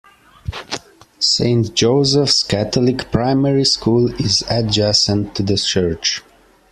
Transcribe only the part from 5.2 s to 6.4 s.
to the church.